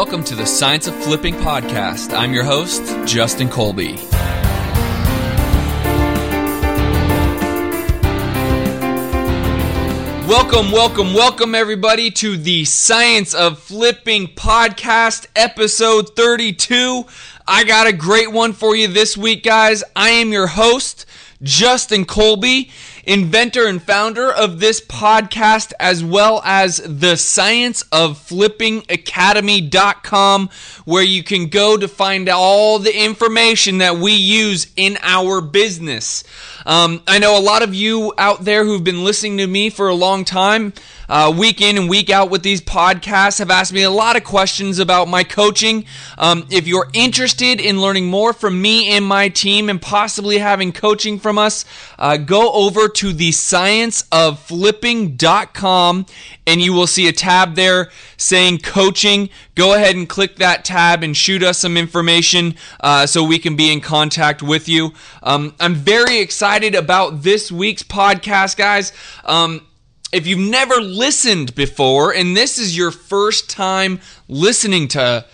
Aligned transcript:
welcome 0.00 0.24
to 0.24 0.34
the 0.34 0.46
Science 0.46 0.86
of 0.86 0.94
Flipping 0.94 1.34
podcast. 1.34 2.16
I'm 2.16 2.32
your 2.32 2.42
host, 2.42 2.82
Justin 3.06 3.50
Colby. 3.50 3.96
Welcome, 10.26 10.72
welcome, 10.72 11.12
welcome, 11.12 11.54
everybody, 11.54 12.10
to 12.12 12.38
the 12.38 12.64
Science 12.64 13.34
of 13.34 13.58
Flipping 13.58 14.28
podcast, 14.28 15.26
episode 15.36 16.16
32. 16.16 17.04
I 17.46 17.64
got 17.64 17.86
a 17.86 17.92
great 17.92 18.32
one 18.32 18.54
for 18.54 18.74
you 18.74 18.88
this 18.88 19.18
week, 19.18 19.42
guys. 19.42 19.84
I 19.94 20.08
am 20.08 20.32
your 20.32 20.46
host, 20.46 21.04
Justin 21.42 22.06
Colby, 22.06 22.70
inventor 23.04 23.66
and 23.66 23.82
founder 23.82 24.30
of 24.30 24.60
this 24.60 24.80
podcast, 24.80 25.72
as 25.80 26.04
well 26.04 26.42
as 26.44 26.78
the 26.78 27.16
Science 27.16 27.82
of 27.92 28.18
Flipping 28.18 28.84
Academy.com, 28.88 30.50
where 30.84 31.02
you 31.02 31.22
can 31.22 31.48
go 31.48 31.76
to 31.76 31.88
find 31.88 32.28
all 32.28 32.78
the 32.78 33.04
information 33.04 33.78
that 33.78 33.96
we 33.96 34.12
use 34.12 34.66
in 34.76 34.98
our 35.02 35.40
business. 35.40 36.24
Um, 36.66 37.02
I 37.06 37.18
know 37.18 37.38
a 37.38 37.40
lot 37.40 37.62
of 37.62 37.74
you 37.74 38.12
out 38.18 38.44
there 38.44 38.64
who've 38.64 38.84
been 38.84 39.02
listening 39.04 39.38
to 39.38 39.46
me 39.46 39.70
for 39.70 39.88
a 39.88 39.94
long 39.94 40.24
time, 40.24 40.72
uh, 41.08 41.32
week 41.36 41.60
in 41.60 41.78
and 41.78 41.88
week 41.88 42.10
out 42.10 42.30
with 42.30 42.42
these 42.42 42.60
podcasts, 42.60 43.38
have 43.38 43.50
asked 43.50 43.72
me 43.72 43.82
a 43.82 43.90
lot 43.90 44.16
of 44.16 44.24
questions 44.24 44.78
about 44.78 45.08
my 45.08 45.24
coaching. 45.24 45.84
Um, 46.18 46.46
if 46.50 46.68
you're 46.68 46.88
interested 46.92 47.60
in 47.60 47.80
learning 47.80 48.06
more 48.06 48.32
from 48.32 48.60
me 48.60 48.90
and 48.90 49.04
my 49.04 49.28
team 49.28 49.68
and 49.68 49.80
possibly 49.80 50.38
having 50.38 50.72
coaching 50.72 51.18
from 51.18 51.38
us, 51.38 51.64
uh, 51.98 52.16
go 52.16 52.52
over 52.52 52.88
to 52.88 52.99
the 53.08 53.30
scienceofflipping.com 53.30 56.06
and 56.46 56.60
you 56.60 56.72
will 56.72 56.86
see 56.86 57.08
a 57.08 57.12
tab 57.12 57.54
there 57.54 57.90
saying 58.16 58.58
coaching. 58.58 59.30
Go 59.54 59.74
ahead 59.74 59.96
and 59.96 60.08
click 60.08 60.36
that 60.36 60.64
tab 60.64 61.02
and 61.02 61.16
shoot 61.16 61.42
us 61.42 61.58
some 61.58 61.76
information 61.76 62.54
uh, 62.80 63.06
so 63.06 63.24
we 63.24 63.38
can 63.38 63.56
be 63.56 63.72
in 63.72 63.80
contact 63.80 64.42
with 64.42 64.68
you. 64.68 64.92
Um, 65.22 65.54
I'm 65.58 65.74
very 65.74 66.18
excited 66.18 66.74
about 66.74 67.22
this 67.22 67.50
week's 67.50 67.82
podcast, 67.82 68.56
guys. 68.56 68.92
Um, 69.24 69.66
if 70.12 70.26
you've 70.26 70.50
never 70.50 70.76
listened 70.76 71.54
before 71.54 72.12
and 72.12 72.36
this 72.36 72.58
is 72.58 72.76
your 72.76 72.90
first 72.90 73.48
time 73.48 74.00
listening 74.28 74.88
to 74.88 75.24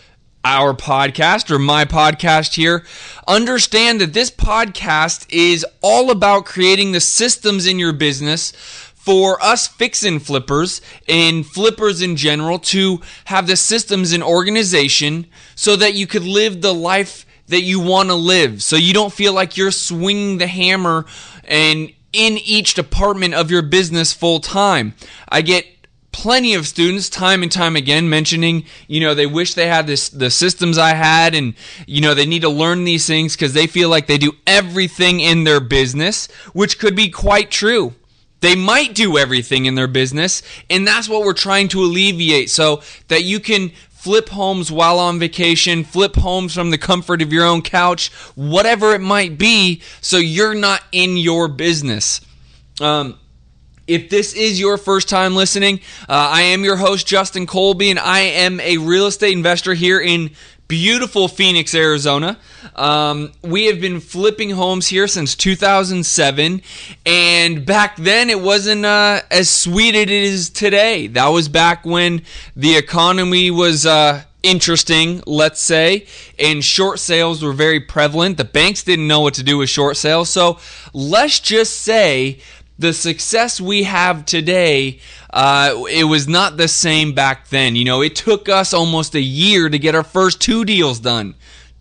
our 0.46 0.72
podcast 0.74 1.50
or 1.50 1.58
my 1.58 1.84
podcast 1.84 2.54
here, 2.54 2.84
understand 3.26 4.00
that 4.00 4.12
this 4.12 4.30
podcast 4.30 5.26
is 5.28 5.66
all 5.82 6.08
about 6.08 6.46
creating 6.46 6.92
the 6.92 7.00
systems 7.00 7.66
in 7.66 7.80
your 7.80 7.92
business 7.92 8.52
for 8.94 9.42
us 9.42 9.66
fixing 9.66 10.20
flippers 10.20 10.80
and 11.08 11.44
flippers 11.44 12.00
in 12.00 12.14
general 12.14 12.60
to 12.60 13.00
have 13.24 13.48
the 13.48 13.56
systems 13.56 14.12
and 14.12 14.22
organization 14.22 15.26
so 15.56 15.74
that 15.74 15.94
you 15.94 16.06
could 16.06 16.24
live 16.24 16.60
the 16.60 16.74
life 16.74 17.26
that 17.48 17.62
you 17.62 17.80
want 17.80 18.08
to 18.08 18.14
live. 18.14 18.62
So 18.62 18.76
you 18.76 18.94
don't 18.94 19.12
feel 19.12 19.32
like 19.32 19.56
you're 19.56 19.72
swinging 19.72 20.38
the 20.38 20.46
hammer 20.46 21.06
and 21.42 21.92
in 22.12 22.38
each 22.38 22.74
department 22.74 23.34
of 23.34 23.50
your 23.50 23.62
business 23.62 24.12
full 24.12 24.38
time. 24.38 24.94
I 25.28 25.42
get 25.42 25.66
plenty 26.16 26.54
of 26.54 26.66
students 26.66 27.10
time 27.10 27.42
and 27.42 27.52
time 27.52 27.76
again 27.76 28.08
mentioning 28.08 28.64
you 28.88 29.00
know 29.00 29.12
they 29.12 29.26
wish 29.26 29.52
they 29.52 29.66
had 29.66 29.86
this 29.86 30.08
the 30.08 30.30
systems 30.30 30.78
i 30.78 30.94
had 30.94 31.34
and 31.34 31.52
you 31.86 32.00
know 32.00 32.14
they 32.14 32.24
need 32.24 32.40
to 32.40 32.48
learn 32.48 32.84
these 32.84 33.06
things 33.06 33.36
because 33.36 33.52
they 33.52 33.66
feel 33.66 33.90
like 33.90 34.06
they 34.06 34.16
do 34.16 34.32
everything 34.46 35.20
in 35.20 35.44
their 35.44 35.60
business 35.60 36.26
which 36.54 36.78
could 36.78 36.96
be 36.96 37.10
quite 37.10 37.50
true 37.50 37.94
they 38.40 38.56
might 38.56 38.94
do 38.94 39.18
everything 39.18 39.66
in 39.66 39.74
their 39.74 39.86
business 39.86 40.42
and 40.70 40.88
that's 40.88 41.06
what 41.06 41.20
we're 41.20 41.34
trying 41.34 41.68
to 41.68 41.80
alleviate 41.80 42.48
so 42.48 42.80
that 43.08 43.22
you 43.22 43.38
can 43.38 43.70
flip 43.90 44.28
homes 44.28 44.70
while 44.70 45.00
on 45.00 45.18
vacation, 45.18 45.82
flip 45.82 46.14
homes 46.14 46.54
from 46.54 46.70
the 46.70 46.78
comfort 46.78 47.20
of 47.20 47.32
your 47.32 47.44
own 47.44 47.60
couch, 47.60 48.12
whatever 48.36 48.94
it 48.94 49.00
might 49.00 49.36
be, 49.36 49.82
so 50.00 50.16
you're 50.16 50.54
not 50.54 50.80
in 50.92 51.16
your 51.16 51.48
business. 51.48 52.20
Um, 52.80 53.18
if 53.86 54.10
this 54.10 54.34
is 54.34 54.58
your 54.58 54.78
first 54.78 55.08
time 55.08 55.34
listening, 55.34 55.80
uh, 56.08 56.30
I 56.32 56.42
am 56.42 56.64
your 56.64 56.76
host, 56.76 57.06
Justin 57.06 57.46
Colby, 57.46 57.90
and 57.90 57.98
I 57.98 58.20
am 58.20 58.60
a 58.60 58.78
real 58.78 59.06
estate 59.06 59.32
investor 59.32 59.74
here 59.74 60.00
in 60.00 60.30
beautiful 60.68 61.28
Phoenix, 61.28 61.74
Arizona. 61.74 62.38
Um, 62.74 63.32
we 63.42 63.66
have 63.66 63.80
been 63.80 64.00
flipping 64.00 64.50
homes 64.50 64.88
here 64.88 65.06
since 65.06 65.36
2007, 65.36 66.62
and 67.04 67.66
back 67.66 67.96
then 67.96 68.30
it 68.30 68.40
wasn't 68.40 68.84
uh, 68.84 69.20
as 69.30 69.48
sweet 69.48 69.94
as 69.94 70.02
it 70.02 70.10
is 70.10 70.50
today. 70.50 71.06
That 71.06 71.28
was 71.28 71.48
back 71.48 71.84
when 71.84 72.22
the 72.54 72.76
economy 72.76 73.50
was. 73.50 73.86
Uh, 73.86 74.22
interesting, 74.42 75.20
let's 75.26 75.60
say, 75.60 76.06
and 76.38 76.64
short 76.64 77.00
sales 77.00 77.42
were 77.42 77.52
very 77.52 77.80
prevalent. 77.80 78.36
The 78.36 78.44
banks 78.44 78.84
didn't 78.84 79.08
know 79.08 79.20
what 79.20 79.34
to 79.34 79.42
do 79.42 79.58
with 79.58 79.68
short 79.68 79.96
sales. 79.96 80.30
So 80.30 80.60
let's 80.92 81.40
just 81.40 81.80
say 81.80 82.38
the 82.78 82.92
success 82.92 83.60
we 83.60 83.84
have 83.84 84.26
today, 84.26 85.00
uh, 85.30 85.84
it 85.90 86.04
was 86.04 86.28
not 86.28 86.56
the 86.56 86.68
same 86.68 87.12
back 87.12 87.48
then. 87.48 87.76
You 87.76 87.84
know, 87.84 88.02
it 88.02 88.16
took 88.16 88.48
us 88.48 88.74
almost 88.74 89.14
a 89.14 89.20
year 89.20 89.68
to 89.68 89.78
get 89.78 89.94
our 89.94 90.04
first 90.04 90.40
two 90.40 90.64
deals 90.64 91.00
done. 91.00 91.34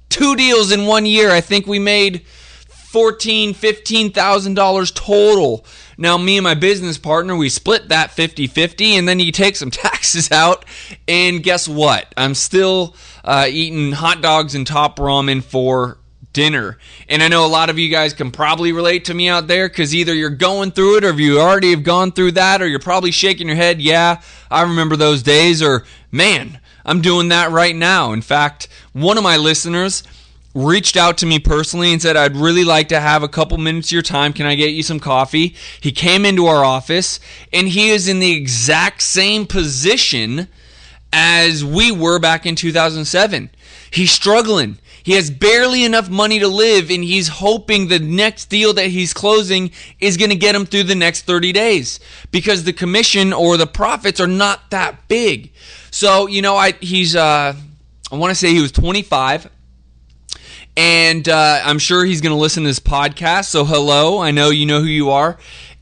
Two 0.10 0.36
deals 0.36 0.72
in 0.72 0.86
one 0.86 1.06
year. 1.06 1.32
I 1.32 1.42
think 1.42 1.68
we 1.68 1.80
made 1.80 2.26
fourteen, 2.68 3.54
fifteen 3.54 4.12
thousand 4.12 4.54
dollars 4.54 4.92
total. 4.92 5.66
Now, 5.98 6.18
me 6.18 6.38
and 6.38 6.44
my 6.44 6.56
business 6.56 6.98
partner, 6.98 7.36
we 7.36 7.48
split 7.48 7.88
that 7.88 8.10
50-50, 8.10 8.98
and 9.00 9.08
then 9.08 9.22
you 9.22 9.32
take 9.32 9.56
some 9.56 9.72
taxes 9.86 10.30
out, 10.30 10.66
and 11.08 11.42
guess 11.42 11.70
what? 11.70 12.14
I'm 12.18 12.36
still 12.36 12.96
uh, 13.24 13.48
eating 13.50 13.94
hot 13.94 14.22
dogs 14.22 14.56
and 14.56 14.68
top 14.68 14.98
ramen 14.98 15.42
for 15.42 15.98
dinner. 16.36 16.78
And 17.10 17.24
I 17.24 17.30
know 17.30 17.46
a 17.46 17.48
lot 17.48 17.72
of 17.72 17.80
you 17.80 17.90
guys 17.90 18.14
can 18.14 18.30
probably 18.30 18.74
relate 18.74 19.06
to 19.06 19.14
me 19.14 19.30
out 19.30 19.48
there 19.48 19.68
because 19.70 19.96
either 19.96 20.14
you're 20.14 20.30
going 20.30 20.72
through 20.72 20.98
it 20.98 21.06
or 21.06 21.14
you 21.14 21.40
already 21.40 21.72
have 21.72 21.84
gone 21.84 22.12
through 22.12 22.34
that 22.34 22.62
or 22.62 22.68
you're 22.68 22.78
probably 22.78 23.10
shaking 23.10 23.48
your 23.48 23.56
head, 23.56 23.82
yeah, 23.82 24.22
I 24.52 24.64
remember 24.64 24.98
those 24.98 25.24
days, 25.24 25.64
or 25.64 25.86
man, 26.12 26.60
I'm 26.86 27.02
doing 27.02 27.30
that 27.30 27.52
right 27.52 27.76
now. 27.76 28.12
In 28.12 28.22
fact, 28.22 28.68
one 28.92 29.18
of 29.18 29.24
my 29.24 29.38
listeners 29.38 30.04
reached 30.54 30.98
out 30.98 31.18
to 31.20 31.26
me 31.26 31.40
personally 31.40 31.94
and 31.94 32.02
said, 32.02 32.18
I'd 32.18 32.36
really 32.36 32.66
like 32.66 32.90
to 32.90 33.00
have 33.00 33.24
a 33.24 33.28
couple 33.30 33.58
minutes 33.58 33.88
of 33.88 33.94
your 33.94 34.02
time. 34.02 34.34
Can 34.34 34.46
I 34.46 34.56
get 34.56 34.74
you 34.74 34.84
some 34.84 35.00
coffee? 35.00 35.56
He 35.80 35.92
came 35.94 36.26
into 36.26 36.46
our 36.48 36.64
office 36.66 37.20
and 37.54 37.70
he 37.70 37.90
is 37.90 38.10
in 38.10 38.20
the 38.20 38.34
exact 38.34 39.02
same 39.02 39.48
position 39.48 40.50
as 41.14 41.64
we 41.64 41.94
were 41.94 42.20
back 42.20 42.46
in 42.46 42.56
2007. 42.56 43.50
He's 43.90 44.12
struggling. 44.12 44.78
He 45.06 45.14
has 45.14 45.30
barely 45.30 45.84
enough 45.84 46.10
money 46.10 46.40
to 46.40 46.48
live, 46.48 46.90
and 46.90 47.04
he's 47.04 47.28
hoping 47.28 47.90
the 47.90 48.00
next 48.00 48.46
deal 48.46 48.74
that 48.74 48.88
he's 48.88 49.14
closing 49.14 49.70
is 50.00 50.18
going 50.18 50.32
to 50.32 50.36
get 50.36 50.56
him 50.56 50.66
through 50.66 50.86
the 50.86 50.96
next 50.96 51.28
30 51.28 51.52
days 51.52 52.00
because 52.32 52.64
the 52.64 52.74
commission 52.74 53.32
or 53.32 53.56
the 53.56 53.68
profits 53.68 54.20
are 54.20 54.26
not 54.26 54.72
that 54.72 55.08
big. 55.08 55.54
So, 55.92 56.26
you 56.26 56.42
know, 56.42 56.56
I 56.56 56.72
he's 56.82 57.16
uh 57.16 57.54
I 58.12 58.16
want 58.16 58.32
to 58.32 58.36
say 58.36 58.52
he 58.52 58.62
was 58.62 58.72
25 58.72 59.48
and 60.76 61.30
uh, 61.30 61.62
I'm 61.64 61.78
sure 61.78 62.04
he's 62.04 62.22
going 62.22 62.34
to 62.34 62.42
listen 62.42 62.64
to 62.64 62.70
this 62.70 62.80
podcast. 62.80 63.46
So, 63.46 63.64
hello, 63.64 64.20
I 64.20 64.32
know 64.32 64.50
you 64.50 64.66
know 64.66 64.80
who 64.80 64.88
you 64.88 65.12
are. 65.12 65.38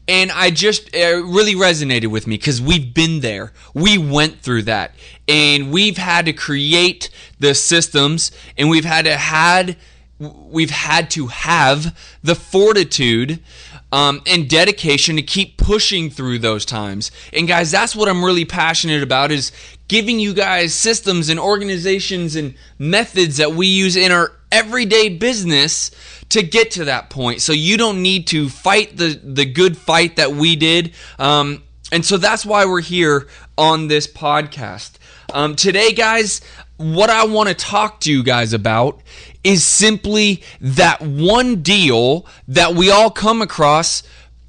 And 0.07 0.31
I 0.31 0.49
just 0.49 0.93
it 0.93 1.23
really 1.23 1.55
resonated 1.55 2.07
with 2.07 2.27
me 2.27 2.37
because 2.37 2.61
we've 2.61 2.93
been 2.93 3.21
there. 3.21 3.53
We 3.73 3.97
went 3.97 4.41
through 4.41 4.63
that, 4.63 4.93
and 5.27 5.71
we've 5.71 5.97
had 5.97 6.25
to 6.25 6.33
create 6.33 7.09
the 7.39 7.55
systems, 7.55 8.31
and 8.57 8.69
we've 8.69 8.85
had 8.85 9.05
to 9.05 9.15
had 9.15 9.77
we've 10.19 10.69
had 10.71 11.09
to 11.11 11.27
have 11.27 11.97
the 12.21 12.35
fortitude 12.35 13.39
um, 13.93 14.21
and 14.25 14.49
dedication 14.49 15.15
to 15.17 15.21
keep 15.21 15.57
pushing 15.57 16.09
through 16.09 16.39
those 16.39 16.65
times. 16.65 17.11
And 17.31 17.47
guys, 17.47 17.71
that's 17.71 17.95
what 17.95 18.09
I'm 18.09 18.25
really 18.25 18.45
passionate 18.45 19.03
about 19.03 19.31
is 19.31 19.51
giving 19.87 20.19
you 20.19 20.33
guys 20.33 20.73
systems 20.73 21.29
and 21.29 21.39
organizations 21.39 22.35
and 22.35 22.55
methods 22.79 23.37
that 23.37 23.53
we 23.53 23.67
use 23.67 23.95
in 23.95 24.11
our 24.11 24.31
everyday 24.53 25.09
business 25.09 25.91
to 26.29 26.41
get 26.41 26.71
to 26.71 26.85
that 26.85 27.09
point. 27.09 27.41
So 27.41 27.51
you 27.51 27.77
don't 27.77 28.01
need 28.01 28.27
to 28.27 28.47
fight 28.47 28.95
the 28.95 29.19
the 29.21 29.45
good 29.45 29.77
fight 29.77 30.15
that 30.15 30.31
we 30.31 30.55
did. 30.55 30.93
Um, 31.19 31.63
and 31.91 32.05
so 32.05 32.17
that's 32.17 32.45
why 32.45 32.65
we're 32.65 32.81
here 32.81 33.27
on 33.57 33.87
this 33.87 34.07
podcast. 34.07 34.93
Um, 35.33 35.55
today, 35.55 35.91
guys, 35.93 36.41
what 36.77 37.09
I 37.09 37.25
want 37.25 37.49
to 37.49 37.55
talk 37.55 37.99
to 38.01 38.11
you 38.11 38.23
guys 38.23 38.53
about 38.53 39.01
is 39.43 39.63
simply 39.63 40.43
that 40.61 41.01
one 41.01 41.61
deal 41.61 42.25
that 42.47 42.75
we 42.75 42.89
all 42.89 43.11
come 43.11 43.41
across 43.41 44.03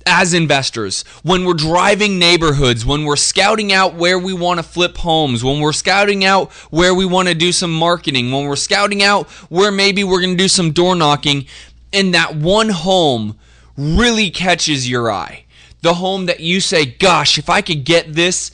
as 0.06 0.34
investors, 0.34 1.02
when 1.22 1.44
we're 1.44 1.54
driving 1.54 2.18
neighborhoods, 2.18 2.84
when 2.84 3.04
we're 3.04 3.16
scouting 3.16 3.72
out 3.72 3.94
where 3.94 4.18
we 4.18 4.32
want 4.32 4.58
to 4.58 4.62
flip 4.62 4.96
homes, 4.98 5.42
when 5.42 5.60
we're 5.60 5.72
scouting 5.72 6.24
out 6.24 6.52
where 6.70 6.94
we 6.94 7.06
want 7.06 7.28
to 7.28 7.34
do 7.34 7.52
some 7.52 7.72
marketing, 7.72 8.30
when 8.30 8.46
we're 8.46 8.56
scouting 8.56 9.02
out 9.02 9.28
where 9.50 9.72
maybe 9.72 10.04
we're 10.04 10.20
going 10.20 10.36
to 10.36 10.42
do 10.42 10.48
some 10.48 10.72
door 10.72 10.94
knocking, 10.94 11.46
and 11.92 12.14
that 12.14 12.36
one 12.36 12.68
home 12.68 13.38
really 13.76 14.30
catches 14.30 14.88
your 14.88 15.10
eye. 15.10 15.44
The 15.82 15.94
home 15.94 16.26
that 16.26 16.40
you 16.40 16.60
say, 16.60 16.86
gosh, 16.86 17.38
if 17.38 17.50
I 17.50 17.60
could 17.60 17.84
get 17.84 18.12
this, 18.12 18.50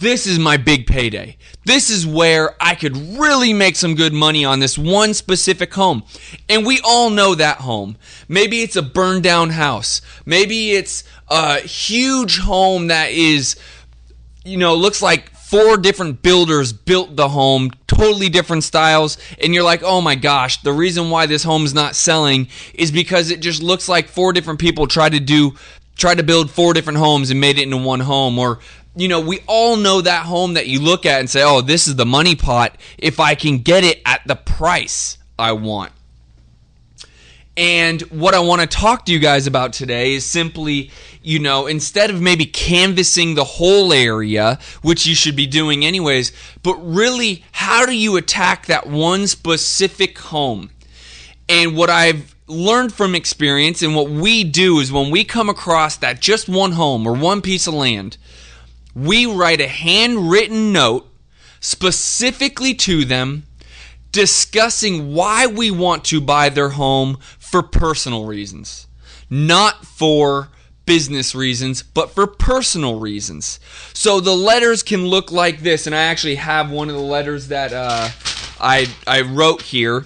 this 0.00 0.26
is 0.26 0.38
my 0.38 0.56
big 0.56 0.86
payday. 0.86 1.36
This 1.64 1.88
is 1.88 2.06
where 2.06 2.56
I 2.60 2.74
could 2.74 2.96
really 2.96 3.52
make 3.52 3.76
some 3.76 3.94
good 3.94 4.12
money 4.12 4.44
on 4.44 4.58
this 4.58 4.76
one 4.76 5.14
specific 5.14 5.72
home. 5.72 6.02
And 6.48 6.66
we 6.66 6.80
all 6.84 7.10
know 7.10 7.34
that 7.34 7.58
home. 7.58 7.96
Maybe 8.28 8.62
it's 8.62 8.76
a 8.76 8.82
burned 8.82 9.22
down 9.22 9.50
house. 9.50 10.00
Maybe 10.26 10.72
it's 10.72 11.04
a 11.28 11.60
huge 11.60 12.38
home 12.38 12.88
that 12.88 13.12
is, 13.12 13.56
you 14.44 14.56
know, 14.56 14.74
looks 14.74 15.00
like 15.00 15.30
four 15.30 15.76
different 15.76 16.22
builders 16.22 16.72
built 16.72 17.14
the 17.14 17.28
home, 17.28 17.70
totally 17.86 18.28
different 18.28 18.64
styles, 18.64 19.16
and 19.40 19.54
you're 19.54 19.62
like, 19.62 19.82
oh 19.84 20.00
my 20.00 20.16
gosh, 20.16 20.60
the 20.62 20.72
reason 20.72 21.10
why 21.10 21.26
this 21.26 21.44
home 21.44 21.64
is 21.64 21.72
not 21.74 21.94
selling 21.94 22.48
is 22.74 22.90
because 22.90 23.30
it 23.30 23.40
just 23.40 23.62
looks 23.62 23.88
like 23.88 24.08
four 24.08 24.32
different 24.32 24.58
people 24.58 24.88
tried 24.88 25.12
to 25.12 25.20
do 25.20 25.54
tried 25.96 26.16
to 26.16 26.24
build 26.24 26.50
four 26.50 26.74
different 26.74 26.98
homes 26.98 27.30
and 27.30 27.40
made 27.40 27.56
it 27.56 27.62
into 27.62 27.76
one 27.76 28.00
home 28.00 28.36
or 28.36 28.58
you 28.96 29.08
know, 29.08 29.20
we 29.20 29.40
all 29.46 29.76
know 29.76 30.00
that 30.00 30.26
home 30.26 30.54
that 30.54 30.66
you 30.66 30.80
look 30.80 31.04
at 31.06 31.20
and 31.20 31.28
say, 31.28 31.42
oh, 31.42 31.60
this 31.60 31.88
is 31.88 31.96
the 31.96 32.06
money 32.06 32.36
pot 32.36 32.76
if 32.98 33.20
I 33.20 33.34
can 33.34 33.58
get 33.58 33.84
it 33.84 34.00
at 34.06 34.22
the 34.26 34.36
price 34.36 35.18
I 35.38 35.52
want. 35.52 35.92
And 37.56 38.02
what 38.02 38.34
I 38.34 38.40
want 38.40 38.62
to 38.62 38.66
talk 38.66 39.06
to 39.06 39.12
you 39.12 39.20
guys 39.20 39.46
about 39.46 39.72
today 39.72 40.14
is 40.14 40.26
simply, 40.26 40.90
you 41.22 41.38
know, 41.38 41.66
instead 41.66 42.10
of 42.10 42.20
maybe 42.20 42.46
canvassing 42.46 43.34
the 43.34 43.44
whole 43.44 43.92
area, 43.92 44.58
which 44.82 45.06
you 45.06 45.14
should 45.14 45.36
be 45.36 45.46
doing 45.46 45.84
anyways, 45.84 46.32
but 46.64 46.74
really, 46.74 47.44
how 47.52 47.86
do 47.86 47.92
you 47.96 48.16
attack 48.16 48.66
that 48.66 48.88
one 48.88 49.28
specific 49.28 50.18
home? 50.18 50.70
And 51.48 51.76
what 51.76 51.90
I've 51.90 52.34
learned 52.48 52.92
from 52.92 53.14
experience 53.14 53.82
and 53.82 53.94
what 53.94 54.10
we 54.10 54.42
do 54.42 54.80
is 54.80 54.90
when 54.90 55.10
we 55.10 55.24
come 55.24 55.48
across 55.48 55.96
that 55.98 56.20
just 56.20 56.48
one 56.48 56.72
home 56.72 57.06
or 57.06 57.12
one 57.12 57.40
piece 57.40 57.68
of 57.68 57.74
land, 57.74 58.16
we 58.94 59.26
write 59.26 59.60
a 59.60 59.68
handwritten 59.68 60.72
note 60.72 61.06
specifically 61.60 62.74
to 62.74 63.04
them 63.04 63.44
discussing 64.12 65.12
why 65.12 65.46
we 65.46 65.70
want 65.70 66.04
to 66.04 66.20
buy 66.20 66.48
their 66.48 66.70
home 66.70 67.18
for 67.38 67.62
personal 67.62 68.24
reasons, 68.24 68.86
not 69.28 69.84
for 69.84 70.50
business 70.86 71.34
reasons, 71.34 71.82
but 71.82 72.10
for 72.10 72.26
personal 72.26 73.00
reasons. 73.00 73.58
So 73.92 74.20
the 74.20 74.36
letters 74.36 74.82
can 74.82 75.06
look 75.06 75.32
like 75.32 75.60
this, 75.60 75.86
and 75.86 75.94
I 75.94 76.02
actually 76.04 76.36
have 76.36 76.70
one 76.70 76.88
of 76.88 76.94
the 76.94 77.02
letters 77.02 77.48
that 77.48 77.72
uh, 77.72 78.10
I 78.60 78.86
I 79.06 79.22
wrote 79.22 79.62
here. 79.62 80.04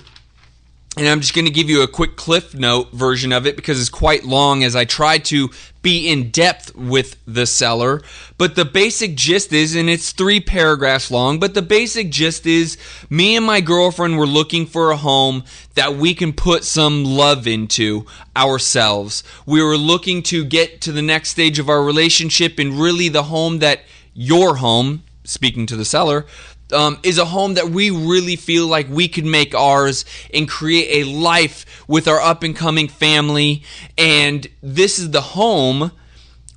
And 0.98 1.06
I'm 1.06 1.20
just 1.20 1.32
going 1.32 1.44
to 1.44 1.52
give 1.52 1.70
you 1.70 1.82
a 1.82 1.86
quick 1.86 2.16
cliff 2.16 2.56
note 2.56 2.90
version 2.90 3.32
of 3.32 3.46
it 3.46 3.54
because 3.54 3.80
it's 3.80 3.88
quite 3.88 4.24
long 4.24 4.64
as 4.64 4.74
I 4.74 4.84
try 4.84 5.18
to 5.18 5.48
be 5.80 6.08
in 6.08 6.32
depth 6.32 6.74
with 6.74 7.16
the 7.24 7.46
seller. 7.46 8.02
But 8.36 8.56
the 8.56 8.64
basic 8.64 9.14
gist 9.14 9.52
is, 9.52 9.76
and 9.76 9.88
it's 9.88 10.10
three 10.10 10.40
paragraphs 10.40 11.08
long, 11.12 11.38
but 11.38 11.54
the 11.54 11.62
basic 11.62 12.10
gist 12.10 12.46
is 12.46 12.78
me 13.08 13.36
and 13.36 13.46
my 13.46 13.60
girlfriend 13.60 14.18
were 14.18 14.26
looking 14.26 14.66
for 14.66 14.90
a 14.90 14.96
home 14.96 15.44
that 15.74 15.94
we 15.94 16.14
can 16.14 16.32
put 16.32 16.64
some 16.64 17.04
love 17.04 17.46
into 17.46 18.04
ourselves. 18.36 19.22
We 19.46 19.62
were 19.62 19.76
looking 19.76 20.24
to 20.24 20.44
get 20.44 20.80
to 20.80 20.90
the 20.90 21.00
next 21.00 21.28
stage 21.28 21.60
of 21.60 21.68
our 21.68 21.84
relationship 21.84 22.58
and 22.58 22.72
really 22.72 23.08
the 23.08 23.22
home 23.22 23.60
that 23.60 23.82
your 24.14 24.56
home, 24.56 25.04
speaking 25.22 25.64
to 25.66 25.76
the 25.76 25.84
seller, 25.84 26.26
um, 26.72 26.98
is 27.02 27.18
a 27.18 27.24
home 27.24 27.54
that 27.54 27.70
we 27.70 27.90
really 27.90 28.36
feel 28.36 28.66
like 28.66 28.88
we 28.88 29.08
could 29.08 29.24
make 29.24 29.54
ours 29.54 30.04
and 30.32 30.48
create 30.48 31.06
a 31.06 31.10
life 31.10 31.84
with 31.88 32.08
our 32.08 32.20
up 32.20 32.42
and 32.42 32.54
coming 32.54 32.88
family. 32.88 33.62
And 33.96 34.46
this 34.62 34.98
is 34.98 35.10
the 35.10 35.20
home 35.20 35.92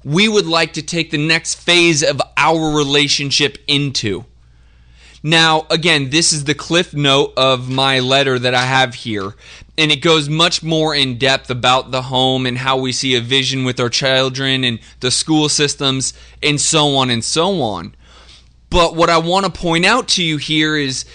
we 0.04 0.28
would 0.28 0.48
like 0.48 0.74
to 0.74 0.82
take 0.82 1.12
the 1.12 1.18
next 1.18 1.56
phase 1.56 2.04
of 2.04 2.22
our 2.38 2.76
relationship 2.76 3.58
into. 3.68 4.26
Now, 5.24 5.68
again, 5.70 6.10
this 6.10 6.34
is 6.34 6.46
the 6.46 6.56
cliff 6.56 6.96
note 6.96 7.34
of 7.38 7.70
my 7.70 8.00
letter 8.00 8.40
that 8.40 8.56
I 8.56 8.66
have 8.66 8.96
here, 8.96 9.36
and 9.78 9.92
it 9.92 10.02
goes 10.02 10.28
much 10.28 10.64
more 10.64 10.96
in 10.96 11.20
depth 11.20 11.52
about 11.52 11.92
the 11.92 12.04
home 12.04 12.48
and 12.48 12.58
how 12.58 12.78
we 12.78 12.92
see 12.92 13.16
a 13.16 13.22
vision 13.22 13.64
with 13.64 13.80
our 13.80 13.90
children 13.90 14.64
and 14.64 14.80
the 15.00 15.12
school 15.12 15.48
systems 15.48 16.16
and 16.42 16.60
so 16.60 16.96
on 16.96 17.12
and 17.12 17.24
so 17.24 17.62
on. 17.62 17.94
But 18.72 18.96
what 18.96 19.10
I 19.10 19.20
want 19.20 19.46
to 19.46 19.52
point 19.52 19.86
out 19.86 20.08
to 20.10 20.24
you 20.24 20.38
here 20.38 20.76
is 20.76 21.06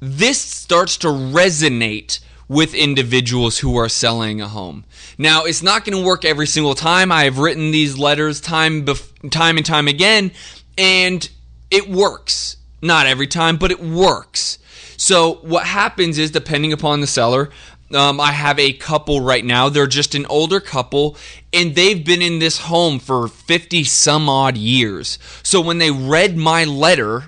this 0.00 0.38
starts 0.38 0.98
to 0.98 1.06
resonate 1.06 2.18
with 2.48 2.74
individuals 2.74 3.60
who 3.60 3.76
are 3.76 3.88
selling 3.88 4.40
a 4.40 4.48
home. 4.48 4.84
Now, 5.16 5.44
it's 5.44 5.62
not 5.62 5.84
going 5.84 5.96
to 5.96 6.04
work 6.04 6.24
every 6.24 6.48
single 6.48 6.74
time. 6.74 7.10
I 7.10 7.24
have 7.24 7.38
written 7.38 7.70
these 7.70 7.96
letters 7.96 8.40
time 8.40 8.84
bef- 8.84 9.30
time 9.30 9.56
and 9.56 9.64
time 9.64 9.88
again 9.88 10.32
and 10.76 11.26
it 11.70 11.88
works. 11.88 12.56
Not 12.82 13.06
every 13.06 13.28
time, 13.28 13.56
but 13.56 13.70
it 13.70 13.80
works. 13.80 14.58
So, 14.96 15.34
what 15.36 15.66
happens 15.66 16.18
is 16.18 16.30
depending 16.30 16.72
upon 16.72 17.00
the 17.00 17.06
seller, 17.06 17.50
um, 17.92 18.20
I 18.20 18.32
have 18.32 18.58
a 18.58 18.72
couple 18.72 19.20
right 19.20 19.44
now. 19.44 19.68
They're 19.68 19.86
just 19.86 20.14
an 20.14 20.26
older 20.26 20.60
couple, 20.60 21.16
and 21.52 21.74
they've 21.74 22.04
been 22.04 22.22
in 22.22 22.38
this 22.38 22.58
home 22.58 22.98
for 22.98 23.28
50 23.28 23.84
some 23.84 24.28
odd 24.28 24.56
years. 24.56 25.18
So 25.42 25.60
when 25.60 25.78
they 25.78 25.90
read 25.90 26.36
my 26.36 26.64
letter, 26.64 27.24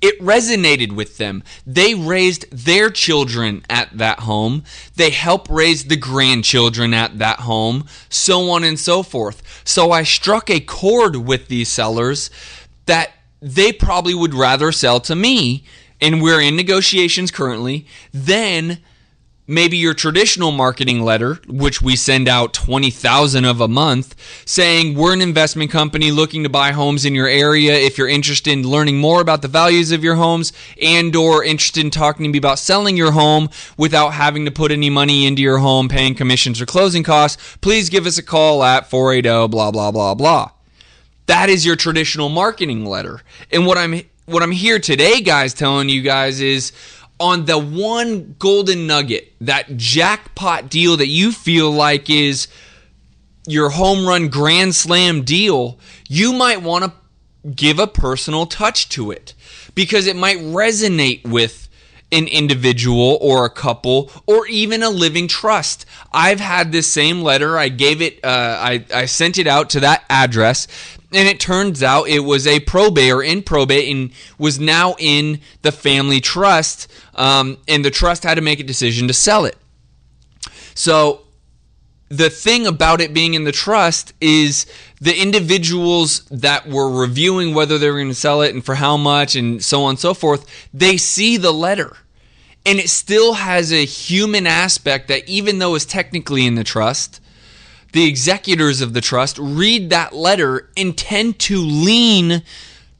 it 0.00 0.20
resonated 0.20 0.92
with 0.92 1.16
them. 1.16 1.42
They 1.66 1.94
raised 1.94 2.50
their 2.50 2.90
children 2.90 3.64
at 3.70 3.96
that 3.96 4.20
home. 4.20 4.64
They 4.96 5.10
help 5.10 5.48
raise 5.48 5.84
the 5.84 5.96
grandchildren 5.96 6.92
at 6.92 7.18
that 7.18 7.40
home, 7.40 7.86
so 8.08 8.50
on 8.50 8.62
and 8.64 8.78
so 8.78 9.02
forth. 9.02 9.62
So 9.64 9.92
I 9.92 10.02
struck 10.02 10.50
a 10.50 10.60
chord 10.60 11.16
with 11.16 11.48
these 11.48 11.68
sellers 11.68 12.30
that 12.84 13.12
they 13.40 13.72
probably 13.72 14.14
would 14.14 14.34
rather 14.34 14.70
sell 14.70 15.00
to 15.00 15.14
me, 15.14 15.64
and 16.00 16.22
we're 16.22 16.40
in 16.40 16.56
negotiations 16.56 17.30
currently, 17.30 17.86
than 18.12 18.78
maybe 19.46 19.76
your 19.76 19.94
traditional 19.94 20.50
marketing 20.50 21.02
letter, 21.02 21.38
which 21.46 21.80
we 21.80 21.96
send 21.96 22.28
out 22.28 22.52
20,000 22.52 23.44
of 23.44 23.60
a 23.60 23.68
month, 23.68 24.14
saying 24.44 24.96
we're 24.96 25.12
an 25.12 25.22
investment 25.22 25.70
company 25.70 26.10
looking 26.10 26.42
to 26.42 26.48
buy 26.48 26.72
homes 26.72 27.04
in 27.04 27.14
your 27.14 27.28
area. 27.28 27.74
If 27.74 27.98
you're 27.98 28.08
interested 28.08 28.52
in 28.52 28.66
learning 28.66 28.98
more 28.98 29.20
about 29.20 29.42
the 29.42 29.48
values 29.48 29.92
of 29.92 30.02
your 30.02 30.16
homes 30.16 30.52
and 30.82 31.14
or 31.14 31.44
interested 31.44 31.84
in 31.84 31.90
talking 31.90 32.24
to 32.24 32.30
me 32.30 32.38
about 32.38 32.58
selling 32.58 32.96
your 32.96 33.12
home 33.12 33.48
without 33.76 34.10
having 34.10 34.44
to 34.44 34.50
put 34.50 34.72
any 34.72 34.90
money 34.90 35.26
into 35.26 35.42
your 35.42 35.58
home, 35.58 35.88
paying 35.88 36.14
commissions 36.14 36.60
or 36.60 36.66
closing 36.66 37.02
costs, 37.02 37.56
please 37.60 37.88
give 37.88 38.06
us 38.06 38.18
a 38.18 38.22
call 38.22 38.62
at 38.64 38.90
480 38.90 39.48
blah 39.48 39.70
blah 39.70 39.90
blah 39.90 40.14
blah. 40.14 40.50
That 41.26 41.48
is 41.48 41.66
your 41.66 41.76
traditional 41.76 42.28
marketing 42.28 42.86
letter. 42.86 43.20
And 43.50 43.66
what 43.66 43.78
I'm 43.78 44.02
what 44.26 44.42
I'm 44.42 44.52
here 44.52 44.78
today 44.78 45.20
guys 45.20 45.54
telling 45.54 45.88
you 45.88 46.02
guys 46.02 46.40
is 46.40 46.72
on 47.18 47.46
the 47.46 47.58
one 47.58 48.36
golden 48.38 48.86
nugget, 48.86 49.32
that 49.40 49.76
jackpot 49.76 50.68
deal 50.68 50.96
that 50.96 51.08
you 51.08 51.32
feel 51.32 51.70
like 51.70 52.10
is 52.10 52.48
your 53.46 53.70
home 53.70 54.06
run 54.06 54.28
grand 54.28 54.74
slam 54.74 55.22
deal, 55.22 55.78
you 56.08 56.32
might 56.32 56.62
want 56.62 56.84
to 56.84 56.92
give 57.50 57.78
a 57.78 57.86
personal 57.86 58.44
touch 58.46 58.88
to 58.88 59.10
it 59.10 59.34
because 59.74 60.06
it 60.06 60.16
might 60.16 60.38
resonate 60.38 61.26
with 61.26 61.68
an 62.12 62.26
individual 62.28 63.18
or 63.20 63.44
a 63.44 63.50
couple 63.50 64.10
or 64.26 64.46
even 64.46 64.82
a 64.82 64.90
living 64.90 65.26
trust. 65.26 65.86
I've 66.12 66.40
had 66.40 66.70
this 66.70 66.86
same 66.86 67.22
letter. 67.22 67.58
I 67.58 67.68
gave 67.68 68.00
it, 68.00 68.24
uh, 68.24 68.58
I, 68.60 68.84
I 68.94 69.06
sent 69.06 69.38
it 69.38 69.46
out 69.46 69.70
to 69.70 69.80
that 69.80 70.04
address 70.08 70.68
and 71.16 71.26
it 71.26 71.40
turns 71.40 71.82
out 71.82 72.08
it 72.08 72.20
was 72.20 72.46
a 72.46 72.60
probate 72.60 73.10
or 73.10 73.22
in 73.22 73.42
probate 73.42 73.88
and 73.88 74.10
was 74.38 74.60
now 74.60 74.94
in 74.98 75.40
the 75.62 75.72
family 75.72 76.20
trust 76.20 76.92
um, 77.14 77.56
and 77.66 77.82
the 77.82 77.90
trust 77.90 78.22
had 78.22 78.34
to 78.34 78.42
make 78.42 78.60
a 78.60 78.62
decision 78.62 79.08
to 79.08 79.14
sell 79.14 79.46
it. 79.46 79.56
So 80.74 81.22
the 82.10 82.28
thing 82.28 82.66
about 82.66 83.00
it 83.00 83.14
being 83.14 83.32
in 83.32 83.44
the 83.44 83.52
trust 83.52 84.12
is 84.20 84.66
the 85.00 85.18
individuals 85.18 86.20
that 86.26 86.68
were 86.68 86.90
reviewing 86.90 87.54
whether 87.54 87.78
they 87.78 87.90
were 87.90 87.96
going 87.96 88.08
to 88.08 88.14
sell 88.14 88.42
it 88.42 88.54
and 88.54 88.64
for 88.64 88.74
how 88.74 88.98
much 88.98 89.34
and 89.34 89.64
so 89.64 89.84
on 89.84 89.90
and 89.90 89.98
so 89.98 90.12
forth 90.12 90.68
they 90.74 90.98
see 90.98 91.38
the 91.38 91.52
letter. 91.52 91.96
And 92.66 92.78
it 92.78 92.90
still 92.90 93.34
has 93.34 93.72
a 93.72 93.86
human 93.86 94.46
aspect 94.46 95.08
that 95.08 95.26
even 95.26 95.60
though 95.60 95.76
it's 95.76 95.86
technically 95.86 96.46
in 96.46 96.56
the 96.56 96.64
trust 96.64 97.22
the 97.96 98.04
executors 98.04 98.82
of 98.82 98.92
the 98.92 99.00
trust 99.00 99.38
read 99.38 99.88
that 99.88 100.14
letter 100.14 100.68
and 100.76 100.98
tend 100.98 101.38
to 101.38 101.58
lean 101.58 102.42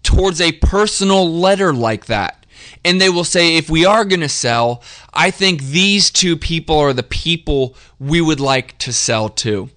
towards 0.02 0.40
a 0.40 0.52
personal 0.52 1.30
letter 1.30 1.74
like 1.74 2.06
that. 2.06 2.46
And 2.82 2.98
they 2.98 3.10
will 3.10 3.22
say, 3.22 3.58
if 3.58 3.68
we 3.68 3.84
are 3.84 4.06
going 4.06 4.20
to 4.20 4.28
sell, 4.28 4.82
I 5.12 5.30
think 5.30 5.64
these 5.64 6.10
two 6.10 6.34
people 6.34 6.78
are 6.78 6.94
the 6.94 7.02
people 7.02 7.76
we 7.98 8.22
would 8.22 8.40
like 8.40 8.78
to 8.78 8.92
sell 8.92 9.28
to. 9.28 9.68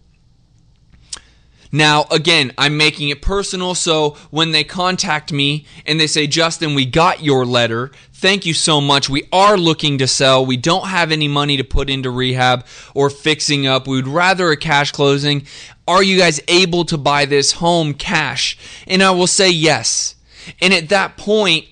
Now, 1.71 2.05
again, 2.09 2.51
I'm 2.57 2.77
making 2.77 3.09
it 3.09 3.21
personal, 3.21 3.75
so 3.75 4.17
when 4.31 4.51
they 4.51 4.63
contact 4.63 5.31
me 5.31 5.65
and 5.85 5.99
they 5.99 6.07
say, 6.07 6.25
Justin, 6.25 6.73
we 6.73 6.85
got 6.85 7.23
your 7.23 7.45
letter, 7.45 7.91
thank 8.11 8.45
you 8.45 8.55
so 8.55 8.81
much. 8.81 9.07
We 9.07 9.27
are 9.31 9.55
looking 9.55 9.99
to 9.99 10.07
sell. 10.07 10.43
We 10.43 10.57
don't 10.57 10.87
have 10.87 11.11
any 11.11 11.27
money 11.27 11.57
to 11.57 11.63
put 11.63 11.89
into 11.89 12.09
rehab 12.09 12.65
or 12.95 13.11
fixing 13.11 13.67
up. 13.67 13.87
We 13.87 13.97
would 13.97 14.07
rather 14.07 14.49
a 14.49 14.57
cash 14.57 14.91
closing. 14.91 15.45
Are 15.87 16.01
you 16.01 16.17
guys 16.17 16.41
able 16.47 16.85
to 16.85 16.97
buy 16.97 17.25
this 17.25 17.53
home 17.53 17.93
cash? 17.93 18.57
And 18.87 19.03
I 19.03 19.11
will 19.11 19.27
say 19.27 19.49
yes. 19.51 20.15
And 20.61 20.73
at 20.73 20.89
that 20.89 21.17
point, 21.17 21.65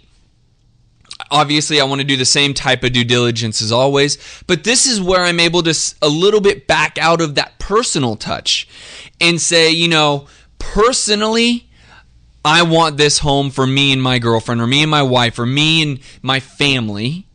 obviously 1.32 1.80
I 1.80 1.86
want 1.86 2.02
to 2.02 2.08
do 2.08 2.18
the 2.18 2.26
same 2.26 2.54
type 2.54 2.84
of 2.84 2.94
due 2.94 3.04
diligence 3.04 3.62
as 3.62 3.72
always, 3.72 4.18
but 4.48 4.64
this 4.64 4.86
is 4.86 5.02
where 5.02 5.22
I'm 5.22 5.40
able 5.40 5.64
to 5.64 5.96
a 6.02 6.10
little 6.10 6.42
bit 6.42 6.68
back 6.68 6.98
out 6.98 7.22
of 7.22 7.36
that 7.36 7.60
personal 7.60 8.16
touch 8.16 8.68
and 9.20 9.42
say, 9.42 9.72
you 9.72 9.88
know, 9.88 10.28
personally, 10.60 11.70
I 12.46 12.64
want 12.64 12.98
this 12.98 13.20
home 13.20 13.50
for 13.50 13.68
me 13.68 13.92
and 13.92 14.02
my 14.02 14.20
girlfriend, 14.20 14.62
or 14.62 14.68
me 14.68 14.82
and 14.84 14.92
my 14.92 15.04
wife, 15.04 15.38
or 15.38 15.46
me 15.46 15.82
and 15.82 16.00
my 16.22 16.40
family. 16.40 17.28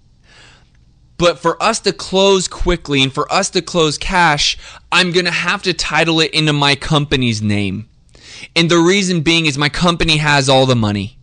But 1.18 1.38
for 1.38 1.62
us 1.62 1.80
to 1.80 1.92
close 1.92 2.48
quickly 2.48 3.02
and 3.02 3.12
for 3.12 3.30
us 3.32 3.50
to 3.50 3.62
close 3.62 3.98
cash, 3.98 4.56
I'm 4.90 5.12
going 5.12 5.26
to 5.26 5.30
have 5.30 5.62
to 5.64 5.74
title 5.74 6.18
it 6.20 6.32
into 6.32 6.52
my 6.52 6.74
company's 6.74 7.42
name. 7.42 7.88
And 8.56 8.70
the 8.70 8.78
reason 8.78 9.20
being 9.20 9.46
is 9.46 9.58
my 9.58 9.68
company 9.68 10.16
has 10.16 10.48
all 10.48 10.66
the 10.66 10.74
money. 10.74 11.18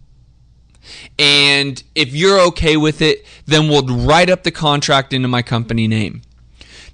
And 1.19 1.83
if 1.95 2.15
you're 2.15 2.39
okay 2.47 2.77
with 2.77 3.01
it, 3.01 3.25
then 3.45 3.67
we'll 3.67 3.85
write 3.85 4.29
up 4.29 4.43
the 4.43 4.51
contract 4.51 5.11
into 5.11 5.27
my 5.27 5.41
company 5.41 5.85
name. 5.85 6.21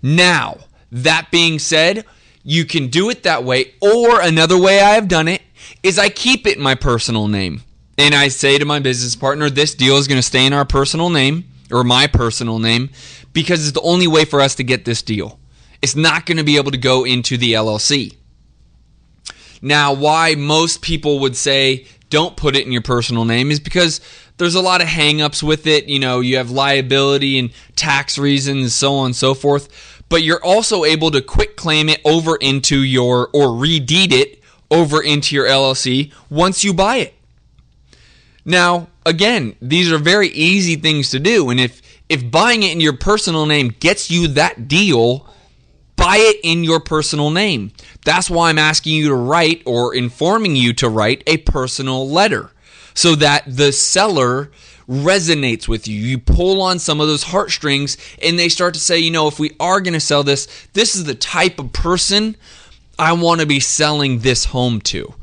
Now, 0.02 0.58
that 0.92 1.30
being 1.32 1.60
said, 1.60 2.06
you 2.44 2.66
can 2.66 2.88
do 2.88 3.10
it 3.12 3.24
that 3.24 3.44
way, 3.44 3.74
or 3.82 4.20
another 4.22 4.60
way 4.60 4.82
I 4.82 4.92
have 4.92 5.08
done 5.08 5.28
it 5.28 5.44
is 5.84 6.00
I 6.00 6.10
keep 6.10 6.48
it 6.48 6.58
in 6.58 6.64
my 6.64 6.76
personal 6.76 7.28
name. 7.28 7.62
And 7.98 8.14
I 8.14 8.28
say 8.28 8.58
to 8.58 8.66
my 8.66 8.80
business 8.80 9.16
partner, 9.16 9.50
this 9.50 9.74
deal 9.76 9.98
is 9.98 10.08
going 10.08 10.20
to 10.20 10.28
stay 10.28 10.46
in 10.46 10.54
our 10.54 10.66
personal 10.66 11.10
name 11.10 11.46
or 11.72 11.84
my 11.84 12.08
personal 12.08 12.60
name 12.60 12.90
because 13.32 13.64
it's 13.64 13.74
the 13.74 13.82
only 13.82 14.08
way 14.08 14.26
for 14.26 14.42
us 14.42 14.56
to 14.56 14.64
get 14.64 14.86
this 14.86 15.02
deal. 15.02 15.40
It's 15.82 15.96
not 15.96 16.26
going 16.26 16.38
to 16.38 16.44
be 16.44 16.58
able 16.58 16.72
to 16.72 16.78
go 16.78 17.06
into 17.06 17.38
the 17.38 17.54
LLC. 17.54 18.16
Now, 19.62 19.94
why 19.94 20.36
most 20.36 20.82
people 20.82 21.20
would 21.20 21.36
say 21.36 21.86
don't 22.10 22.36
put 22.36 22.56
it 22.56 22.66
in 22.66 22.72
your 22.72 22.82
personal 22.82 23.26
name 23.26 23.52
is 23.52 23.60
because 23.60 24.02
there's 24.38 24.56
a 24.56 24.62
lot 24.62 24.82
of 24.82 24.88
hangups 24.88 25.42
with 25.42 25.68
it. 25.68 25.86
You 25.86 26.00
know, 26.00 26.20
you 26.20 26.38
have 26.38 26.52
liability 26.52 27.40
and 27.40 27.52
tax 27.76 28.18
reasons, 28.18 28.74
so 28.74 28.96
on 28.96 29.08
and 29.08 29.16
so 29.16 29.34
forth. 29.34 30.04
But 30.10 30.24
you're 30.24 30.44
also 30.44 30.84
able 30.84 31.12
to 31.12 31.22
quick 31.22 31.58
claim 31.58 31.90
it 31.90 32.02
over 32.06 32.36
into 32.36 32.84
your, 32.84 33.30
or 33.34 33.56
redeed 33.56 34.14
it 34.14 34.42
over 34.70 35.02
into 35.02 35.36
your 35.36 35.48
LLC 35.48 36.12
once 36.30 36.64
you 36.64 36.74
buy 36.74 36.98
it. 36.98 37.14
Now, 38.44 38.88
again, 39.06 39.56
these 39.62 39.92
are 39.92 39.98
very 39.98 40.28
easy 40.30 40.76
things 40.76 41.10
to 41.10 41.20
do. 41.20 41.50
And 41.50 41.60
if, 41.60 41.82
if 42.08 42.30
buying 42.30 42.62
it 42.62 42.72
in 42.72 42.80
your 42.80 42.96
personal 42.96 43.48
name 43.48 43.70
gets 43.80 44.12
you 44.12 44.28
that 44.30 44.68
deal, 44.68 45.28
buy 46.06 46.18
it 46.18 46.40
in 46.44 46.64
your 46.64 46.80
personal 46.80 47.32
name. 47.32 47.72
That's 48.04 48.30
why 48.30 48.50
I'm 48.50 48.60
asking 48.60 48.94
you 48.94 49.08
to 49.08 49.16
write 49.16 49.64
or 49.66 49.96
informing 49.96 50.56
you 50.56 50.72
to 50.74 50.88
write 50.88 51.24
a 51.26 51.38
personal 51.38 52.08
letter 52.08 52.52
so 52.94 53.16
that 53.16 53.44
the 53.48 53.72
seller 53.72 54.52
resonates 54.88 55.68
with 55.68 55.88
you. 55.88 56.00
You 56.00 56.20
pull 56.20 56.62
on 56.62 56.78
some 56.78 57.02
of 57.02 57.08
those 57.08 57.24
heartstrings 57.24 57.98
and 58.22 58.38
they 58.38 58.50
start 58.50 58.76
to 58.76 58.80
say, 58.80 59.00
you 59.00 59.10
know, 59.10 59.28
if 59.28 59.40
we 59.40 59.56
are 59.60 59.82
going 59.82 59.96
to 59.96 60.00
sell 60.00 60.24
this, 60.24 60.48
this 60.74 60.96
is 60.96 61.06
the 61.06 61.16
type 61.16 61.58
of 61.58 61.74
person 61.74 62.38
I 63.00 63.14
want 63.14 63.42
to 63.42 63.48
be 63.48 63.60
selling 63.60 64.20
this 64.20 64.46
home 64.46 64.82
to. 64.82 65.16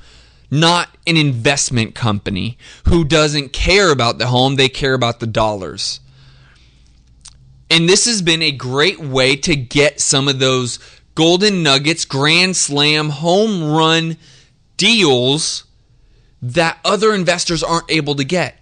Not 0.51 0.89
an 1.07 1.17
investment 1.17 1.95
company 1.95 2.59
who 2.89 3.05
doesn't 3.05 3.53
care 3.53 3.93
about 3.93 4.19
the 4.19 4.27
home, 4.27 4.57
they 4.57 4.69
care 4.69 4.95
about 4.95 5.21
the 5.21 5.29
dollars. 5.29 6.01
And 7.73 7.89
this 7.89 8.05
has 8.05 8.21
been 8.21 8.43
a 8.43 8.53
great 8.53 9.01
way 9.01 9.35
to 9.35 9.57
get 9.57 9.99
some 9.99 10.29
of 10.29 10.39
those 10.39 10.79
golden 11.15 11.63
nuggets, 11.63 12.05
grand 12.05 12.55
slam, 12.55 13.09
home 13.09 13.65
run 13.65 14.19
deals 14.77 15.65
that 16.43 16.79
other 16.85 17.15
investors 17.15 17.63
aren't 17.63 17.91
able 17.91 18.15
to 18.17 18.25
get. 18.25 18.59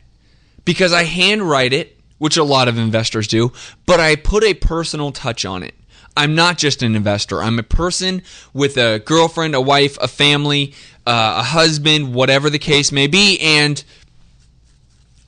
Because 0.65 0.93
I 0.93 1.03
handwrite 1.03 1.73
it, 1.73 1.99
which 2.19 2.37
a 2.37 2.45
lot 2.45 2.69
of 2.69 2.79
investors 2.79 3.27
do, 3.27 3.53
but 3.85 3.99
I 3.99 4.15
put 4.15 4.45
a 4.45 4.55
personal 4.55 5.11
touch 5.11 5.45
on 5.45 5.65
it. 5.65 5.75
I'm 6.17 6.37
not 6.37 6.57
just 6.57 6.81
an 6.81 6.95
investor. 6.95 7.43
I'm 7.43 7.59
a 7.59 7.65
person 7.65 8.23
with 8.53 8.77
a 8.77 9.01
girlfriend, 9.01 9.57
a 9.57 9.61
wife, 9.61 9.99
a 10.01 10.07
family, 10.07 10.73
uh, 11.05 11.39
a 11.39 11.43
husband, 11.43 12.15
whatever 12.15 12.49
the 12.49 12.61
case 12.61 12.93
may 12.93 13.09
be, 13.09 13.41
and 13.41 13.83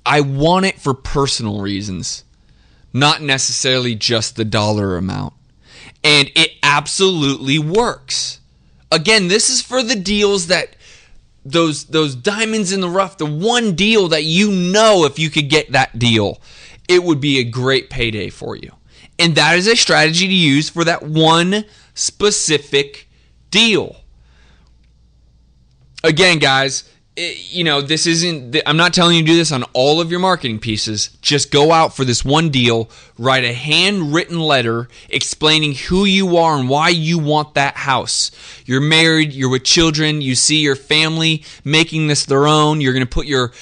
I 0.06 0.20
want 0.20 0.66
it 0.66 0.78
for 0.78 0.94
personal 0.94 1.60
reasons 1.60 2.22
not 2.92 3.22
necessarily 3.22 3.94
just 3.94 4.36
the 4.36 4.44
dollar 4.44 4.96
amount. 4.96 5.34
And 6.04 6.30
it 6.34 6.52
absolutely 6.62 7.58
works. 7.58 8.40
Again, 8.90 9.28
this 9.28 9.48
is 9.48 9.62
for 9.62 9.82
the 9.82 9.96
deals 9.96 10.48
that 10.48 10.76
those 11.44 11.86
those 11.86 12.14
diamonds 12.14 12.72
in 12.72 12.80
the 12.80 12.88
rough, 12.88 13.18
the 13.18 13.26
one 13.26 13.74
deal 13.74 14.08
that 14.08 14.24
you 14.24 14.50
know 14.50 15.04
if 15.04 15.18
you 15.18 15.30
could 15.30 15.48
get 15.48 15.72
that 15.72 15.98
deal, 15.98 16.40
it 16.88 17.02
would 17.02 17.20
be 17.20 17.38
a 17.38 17.44
great 17.44 17.90
payday 17.90 18.28
for 18.28 18.56
you. 18.56 18.70
And 19.18 19.34
that 19.36 19.56
is 19.56 19.66
a 19.66 19.76
strategy 19.76 20.26
to 20.26 20.34
use 20.34 20.68
for 20.68 20.84
that 20.84 21.02
one 21.02 21.64
specific 21.94 23.08
deal. 23.50 23.96
Again, 26.04 26.38
guys, 26.38 26.88
you 27.16 27.62
know, 27.62 27.82
this 27.82 28.06
isn't, 28.06 28.56
I'm 28.64 28.78
not 28.78 28.94
telling 28.94 29.16
you 29.16 29.22
to 29.22 29.26
do 29.26 29.36
this 29.36 29.52
on 29.52 29.64
all 29.74 30.00
of 30.00 30.10
your 30.10 30.20
marketing 30.20 30.58
pieces. 30.58 31.08
Just 31.20 31.50
go 31.50 31.70
out 31.70 31.94
for 31.94 32.04
this 32.04 32.24
one 32.24 32.48
deal, 32.48 32.88
write 33.18 33.44
a 33.44 33.52
handwritten 33.52 34.40
letter 34.40 34.88
explaining 35.10 35.74
who 35.74 36.04
you 36.04 36.38
are 36.38 36.56
and 36.56 36.70
why 36.70 36.88
you 36.88 37.18
want 37.18 37.54
that 37.54 37.76
house. 37.76 38.30
You're 38.64 38.80
married, 38.80 39.32
you're 39.32 39.50
with 39.50 39.64
children, 39.64 40.22
you 40.22 40.34
see 40.34 40.60
your 40.60 40.76
family 40.76 41.44
making 41.64 42.06
this 42.06 42.24
their 42.24 42.46
own. 42.46 42.80
You're 42.80 42.94
going 42.94 43.06
to 43.06 43.10
put 43.10 43.26
your 43.26 43.52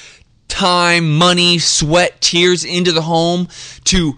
time, 0.47 1.17
money, 1.17 1.59
sweat, 1.59 2.21
tears 2.21 2.63
into 2.63 2.93
the 2.93 3.01
home 3.01 3.49
to 3.85 4.13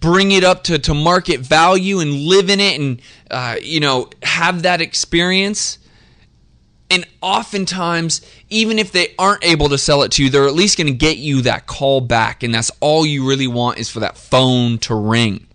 bring 0.00 0.30
it 0.30 0.44
up 0.44 0.62
to, 0.64 0.78
to 0.78 0.94
market 0.94 1.40
value 1.40 1.98
and 1.98 2.12
live 2.12 2.48
in 2.48 2.60
it 2.60 2.78
and, 2.80 3.02
uh, 3.28 3.56
you 3.60 3.80
know, 3.80 4.08
have 4.22 4.62
that 4.62 4.80
experience 4.80 5.77
and 6.90 7.06
oftentimes, 7.20 8.22
even 8.48 8.78
if 8.78 8.92
they 8.92 9.14
aren't 9.18 9.44
able 9.44 9.68
to 9.68 9.78
sell 9.78 10.02
it 10.02 10.12
to 10.12 10.24
you, 10.24 10.30
they're 10.30 10.46
at 10.46 10.54
least 10.54 10.78
going 10.78 10.86
to 10.86 10.92
get 10.92 11.18
you 11.18 11.42
that 11.42 11.66
call 11.66 12.00
back. 12.00 12.42
And 12.42 12.54
that's 12.54 12.70
all 12.80 13.04
you 13.04 13.28
really 13.28 13.46
want 13.46 13.78
is 13.78 13.90
for 13.90 14.00
that 14.00 14.16
phone 14.16 14.78
to 14.78 14.94
ring. 14.94 15.46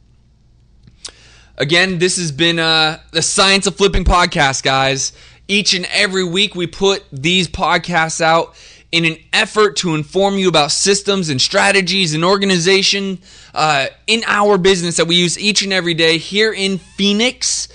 Again, 1.58 2.00
this 2.00 2.18
has 2.18 2.32
been 2.32 2.60
uh, 2.60 3.00
the 3.12 3.22
Science 3.22 3.68
of 3.68 3.76
Flipping 3.76 4.04
podcast, 4.06 4.64
guys. 4.64 5.14
Each 5.48 5.74
and 5.74 5.86
every 5.92 6.24
week, 6.24 6.56
we 6.56 6.68
put 6.68 7.04
these 7.12 7.48
podcasts 7.48 8.22
out 8.22 8.56
in 8.92 9.06
an 9.06 9.18
effort 9.34 9.76
to 9.78 9.96
inform 9.96 10.38
you 10.38 10.48
about 10.48 10.72
systems 10.72 11.30
and 11.30 11.42
strategies 11.42 12.14
and 12.14 12.24
organization 12.24 13.20
uh, 13.56 13.88
in 14.06 14.24
our 14.28 14.60
business 14.60 14.98
that 14.98 15.06
we 15.06 15.16
use 15.16 15.38
each 15.40 15.64
and 15.64 15.74
every 15.74 15.96
day 15.96 16.20
here 16.20 16.54
in 16.54 16.78
Phoenix 16.78 17.68